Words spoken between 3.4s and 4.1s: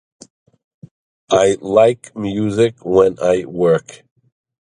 work.